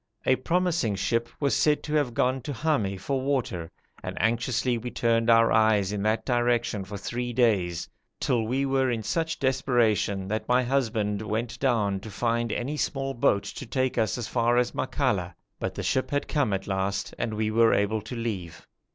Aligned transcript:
A 0.25 0.35
promising 0.37 0.95
ship 0.95 1.29
was 1.39 1.55
said 1.55 1.83
to 1.83 1.93
have 1.93 2.15
gone 2.15 2.41
to 2.41 2.51
Hami 2.53 2.99
for 2.99 3.21
water, 3.21 3.69
and 4.01 4.19
anxiously 4.19 4.75
we 4.75 4.89
turned 4.89 5.29
our 5.29 5.51
eyes 5.51 5.91
in 5.91 6.01
that 6.01 6.25
direction 6.25 6.83
for 6.83 6.97
three 6.97 7.31
days, 7.33 7.87
till 8.19 8.41
we 8.47 8.65
were 8.65 8.89
in 8.89 9.03
such 9.03 9.37
desperation 9.37 10.27
that 10.27 10.47
my 10.47 10.63
husband 10.63 11.21
went 11.21 11.59
down 11.59 11.99
to 11.99 12.09
find 12.09 12.51
any 12.51 12.77
small 12.77 13.13
boat 13.13 13.43
to 13.43 13.65
take 13.67 13.99
us 13.99 14.17
as 14.17 14.27
far 14.27 14.57
as 14.57 14.71
Makalla, 14.73 15.35
but 15.59 15.75
the 15.75 15.83
ship 15.83 16.09
had 16.09 16.27
come 16.27 16.51
at 16.51 16.65
last 16.65 17.13
and 17.19 17.35
we 17.35 17.51
were 17.51 17.71
able 17.71 18.01
to 18.01 18.15
leave. 18.15 18.65